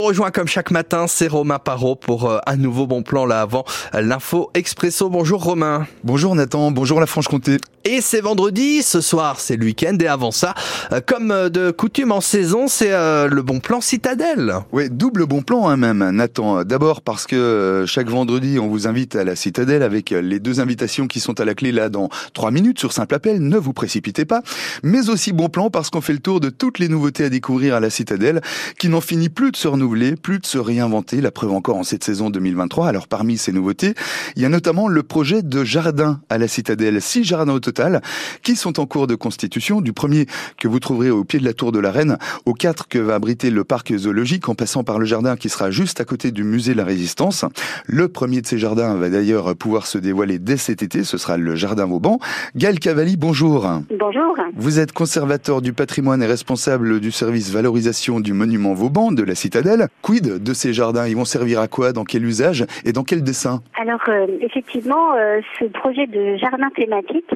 Rejoint 0.00 0.30
comme 0.30 0.46
chaque 0.46 0.70
matin, 0.70 1.08
c'est 1.08 1.26
Romain 1.26 1.58
Parot 1.58 1.96
pour 1.96 2.30
euh, 2.30 2.38
un 2.46 2.54
nouveau 2.54 2.86
bon 2.86 3.02
plan 3.02 3.26
là 3.26 3.40
avant 3.40 3.64
euh, 3.96 4.00
l'info 4.00 4.48
expresso. 4.54 5.10
Bonjour 5.10 5.42
Romain. 5.42 5.88
Bonjour 6.04 6.36
Nathan, 6.36 6.70
bonjour 6.70 7.00
la 7.00 7.06
Franche-Comté. 7.06 7.56
Et 7.90 8.02
c'est 8.02 8.20
vendredi, 8.20 8.82
ce 8.82 9.00
soir 9.00 9.40
c'est 9.40 9.56
le 9.56 9.64
week-end 9.64 9.96
et 9.98 10.06
avant 10.06 10.30
ça, 10.30 10.52
euh, 10.92 11.00
comme 11.00 11.48
de 11.48 11.70
coutume 11.70 12.12
en 12.12 12.20
saison, 12.20 12.68
c'est 12.68 12.90
le 12.90 13.40
bon 13.40 13.60
plan 13.60 13.80
citadelle. 13.80 14.56
Oui, 14.72 14.90
double 14.90 15.24
bon 15.24 15.40
plan 15.40 15.68
hein, 15.68 15.78
même 15.78 16.10
Nathan. 16.10 16.64
D'abord 16.64 17.00
parce 17.00 17.26
que 17.26 17.84
chaque 17.86 18.10
vendredi 18.10 18.58
on 18.58 18.68
vous 18.68 18.86
invite 18.86 19.16
à 19.16 19.24
la 19.24 19.34
citadelle 19.36 19.82
avec 19.82 20.10
les 20.10 20.38
deux 20.38 20.60
invitations 20.60 21.06
qui 21.06 21.18
sont 21.18 21.40
à 21.40 21.46
la 21.46 21.54
clé 21.54 21.72
là 21.72 21.88
dans 21.88 22.10
trois 22.34 22.50
minutes 22.50 22.78
sur 22.78 22.92
simple 22.92 23.14
appel, 23.14 23.40
ne 23.40 23.56
vous 23.56 23.72
précipitez 23.72 24.26
pas. 24.26 24.42
Mais 24.82 25.08
aussi 25.08 25.32
bon 25.32 25.48
plan 25.48 25.70
parce 25.70 25.88
qu'on 25.88 26.02
fait 26.02 26.12
le 26.12 26.18
tour 26.18 26.40
de 26.40 26.50
toutes 26.50 26.78
les 26.80 26.88
nouveautés 26.90 27.24
à 27.24 27.30
découvrir 27.30 27.74
à 27.74 27.80
la 27.80 27.88
citadelle 27.88 28.42
qui 28.78 28.90
n'en 28.90 29.00
finit 29.00 29.30
plus 29.30 29.50
de 29.50 29.56
se 29.56 29.66
renouveler 29.66 30.16
plus 30.16 30.40
de 30.40 30.46
se 30.46 30.58
réinventer, 30.58 31.22
la 31.22 31.30
preuve 31.30 31.52
encore 31.52 31.78
en 31.78 31.84
cette 31.84 32.04
saison 32.04 32.28
2023. 32.28 32.86
Alors 32.86 33.08
parmi 33.08 33.38
ces 33.38 33.52
nouveautés, 33.52 33.94
il 34.36 34.42
y 34.42 34.44
a 34.44 34.50
notamment 34.50 34.88
le 34.88 35.02
projet 35.02 35.40
de 35.40 35.64
jardin 35.64 36.20
à 36.28 36.36
la 36.36 36.48
citadelle, 36.48 37.00
six 37.00 37.24
jardins 37.24 37.54
au 37.54 37.60
total, 37.60 37.77
qui 38.42 38.56
sont 38.56 38.80
en 38.80 38.86
cours 38.86 39.06
de 39.06 39.14
constitution, 39.14 39.80
du 39.80 39.92
premier 39.92 40.26
que 40.58 40.68
vous 40.68 40.80
trouverez 40.80 41.10
au 41.10 41.24
pied 41.24 41.38
de 41.38 41.44
la 41.44 41.52
tour 41.52 41.72
de 41.72 41.78
la 41.78 41.90
Reine, 41.90 42.18
au 42.46 42.54
quatre 42.54 42.88
que 42.88 42.98
va 42.98 43.14
abriter 43.14 43.50
le 43.50 43.64
parc 43.64 43.94
zoologique, 43.96 44.48
en 44.48 44.54
passant 44.54 44.84
par 44.84 44.98
le 44.98 45.04
jardin 45.04 45.36
qui 45.36 45.48
sera 45.48 45.70
juste 45.70 46.00
à 46.00 46.04
côté 46.04 46.30
du 46.30 46.44
musée 46.44 46.72
de 46.72 46.78
la 46.78 46.84
Résistance. 46.84 47.44
Le 47.86 48.08
premier 48.08 48.40
de 48.40 48.46
ces 48.46 48.58
jardins 48.58 48.94
va 48.94 49.08
d'ailleurs 49.08 49.56
pouvoir 49.56 49.86
se 49.86 49.98
dévoiler 49.98 50.38
dès 50.38 50.56
cet 50.56 50.82
été, 50.82 51.04
ce 51.04 51.18
sera 51.18 51.36
le 51.36 51.54
jardin 51.56 51.86
Vauban. 51.86 52.18
Gaël 52.56 52.78
Cavalli, 52.78 53.16
bonjour. 53.16 53.68
Bonjour. 53.90 54.36
Vous 54.56 54.78
êtes 54.78 54.92
conservateur 54.92 55.62
du 55.62 55.72
patrimoine 55.72 56.22
et 56.22 56.26
responsable 56.26 57.00
du 57.00 57.10
service 57.10 57.50
valorisation 57.52 58.20
du 58.20 58.32
monument 58.32 58.74
Vauban 58.74 59.12
de 59.12 59.22
la 59.22 59.34
citadelle. 59.34 59.88
Quid 60.02 60.42
de 60.42 60.52
ces 60.54 60.72
jardins? 60.72 61.06
Ils 61.06 61.16
vont 61.16 61.24
servir 61.24 61.60
à 61.60 61.68
quoi? 61.68 61.92
Dans 61.92 62.04
quel 62.04 62.24
usage? 62.24 62.66
Et 62.84 62.92
dans 62.92 63.04
quel 63.04 63.22
dessin? 63.22 63.62
Alors, 63.80 64.00
euh, 64.08 64.26
effectivement, 64.40 65.14
euh, 65.16 65.40
ce 65.58 65.64
projet 65.66 66.06
de 66.06 66.36
jardin 66.36 66.70
thématique 66.74 67.34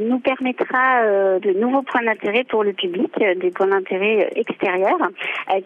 nous 0.00 0.18
permettra 0.18 1.02
de 1.38 1.58
nouveaux 1.58 1.82
points 1.82 2.02
d'intérêt 2.02 2.44
pour 2.44 2.64
le 2.64 2.72
public, 2.72 3.12
des 3.18 3.50
points 3.50 3.66
d'intérêt 3.66 4.30
extérieurs, 4.36 4.98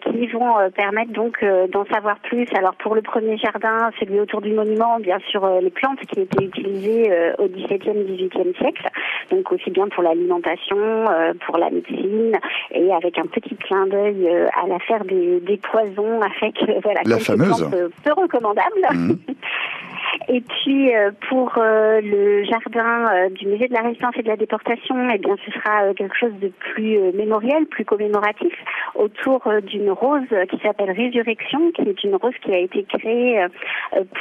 qui 0.03 0.27
vont 0.27 0.55
permettre 0.75 1.11
donc 1.11 1.43
d'en 1.71 1.85
savoir 1.85 2.19
plus. 2.19 2.45
Alors, 2.55 2.75
pour 2.75 2.95
le 2.95 3.01
premier 3.01 3.37
jardin, 3.37 3.91
celui 3.99 4.19
autour 4.19 4.41
du 4.41 4.51
monument, 4.53 4.99
bien 4.99 5.19
sûr, 5.29 5.47
les 5.61 5.69
plantes 5.69 5.99
qui 6.01 6.21
étaient 6.21 6.45
utilisées 6.45 7.11
au 7.37 7.47
XVIIe, 7.47 8.05
XVIIIe 8.05 8.53
siècle, 8.57 8.87
donc 9.31 9.51
aussi 9.51 9.69
bien 9.71 9.87
pour 9.87 10.03
l'alimentation, 10.03 10.77
pour 11.45 11.57
la 11.57 11.69
médecine, 11.69 12.37
et 12.71 12.93
avec 12.93 13.17
un 13.17 13.25
petit 13.25 13.55
clin 13.55 13.87
d'œil 13.87 14.27
à 14.29 14.67
l'affaire 14.67 15.03
des, 15.05 15.39
des 15.41 15.57
poisons 15.57 16.21
avec 16.41 16.55
voilà, 16.83 17.01
la 17.05 17.19
fameuse 17.19 17.69
peu 18.03 18.13
recommandables. 18.13 18.87
Mmh. 18.91 19.13
Et 20.31 20.41
puis 20.41 20.95
euh, 20.95 21.09
pour 21.27 21.57
euh, 21.57 22.01
le 22.01 22.43
jardin 22.43 23.07
euh, 23.11 23.29
du 23.29 23.47
musée 23.47 23.67
de 23.67 23.73
la 23.73 23.81
résistance 23.81 24.13
et 24.15 24.21
de 24.21 24.27
la 24.27 24.37
déportation, 24.37 25.09
eh 25.11 25.17
bien 25.17 25.35
ce 25.43 25.51
sera 25.51 25.91
quelque 25.95 26.15
chose 26.15 26.33
de 26.39 26.49
plus 26.49 26.99
mémoriel, 27.13 27.65
plus 27.65 27.83
commémoratif, 27.83 28.53
autour 28.93 29.51
d'une 29.63 29.89
rose 29.89 30.29
qui 30.51 30.59
s'appelle 30.59 30.91
Résurrection, 30.91 31.71
qui 31.71 31.81
est 31.81 32.03
une 32.03 32.15
rose 32.15 32.35
qui 32.43 32.53
a 32.53 32.59
été 32.59 32.83
créée 32.83 33.43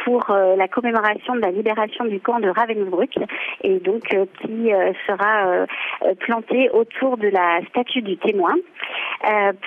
pour 0.04 0.24
la 0.30 0.68
commémoration 0.68 1.34
de 1.34 1.40
la 1.40 1.50
libération 1.50 2.06
du 2.06 2.20
camp 2.20 2.40
de 2.40 2.48
Ravensbrück 2.48 3.14
et 3.62 3.78
donc 3.80 4.04
qui 4.40 4.70
sera 5.06 5.66
plantée 6.20 6.70
autour 6.70 7.18
de 7.18 7.28
la 7.28 7.60
statue 7.68 8.02
du 8.02 8.16
témoin. 8.16 8.54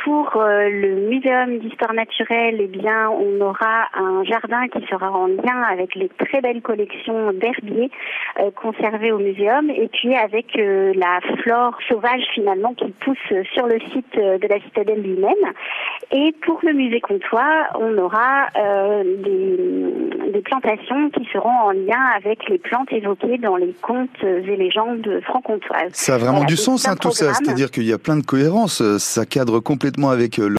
Pour 0.04 0.42
le 0.44 1.10
muséum 1.10 1.60
d'histoire 1.60 1.94
naturelle, 1.94 2.58
eh 2.60 2.68
bien 2.68 3.10
on 3.10 3.42
aura 3.42 3.88
un 3.94 4.24
jardin 4.24 4.68
qui 4.68 4.86
sera 4.88 5.12
en 5.12 5.28
lien 5.28 5.62
avec 5.70 5.96
les 5.96 6.10
très 6.10 6.42
belle 6.42 6.62
collection 6.62 7.34
d'herbiers 7.34 7.92
euh, 8.40 8.52
conservés 8.52 9.12
au 9.12 9.18
muséum 9.18 9.70
et 9.70 9.90
puis 9.90 10.16
avec 10.16 10.58
euh, 10.58 10.94
la 10.96 11.20
flore 11.42 11.78
sauvage 11.88 12.24
finalement 12.34 12.74
qui 12.74 12.92
pousse 13.03 13.18
sur 13.53 13.68
le 13.68 13.80
site 13.92 14.18
euh, 14.18 14.38
de 14.38 14.48
la 14.48 14.59
citadelle 14.62 15.02
lui-même. 15.02 15.34
Et 16.12 16.34
pour 16.46 16.59
le 16.64 16.74
musée 16.74 17.02
Comtois, 17.02 17.68
on 17.75 17.98
aura 17.98 18.48
des, 19.04 20.31
des, 20.34 20.42
plantations 20.42 21.09
qui 21.12 21.25
seront 21.31 21.50
en 21.50 21.72
lien 21.72 22.00
avec 22.18 22.48
les 22.50 22.58
plantes 22.58 22.92
évoquées 22.92 23.38
dans 23.38 23.56
les 23.56 23.74
contes 23.81 24.24
et 24.24 24.56
légendes 24.58 25.22
franc-comtoises. 25.24 25.94
Ça 25.94 26.16
a 26.16 26.18
vraiment 26.18 26.44
du 26.44 26.58
sens 26.58 26.88
hein, 26.88 26.96
tout 27.00 27.12
ça, 27.12 27.34
c'est-à-dire 27.34 27.72
qu'il 27.72 27.84
y 27.84 27.94
a 27.94 27.98
plein 27.98 28.18
de 28.18 28.25
cohérences, 28.25 28.84
ça 28.98 29.25
complètement 29.62 30.09
avec 30.09 30.38
le 30.38 30.50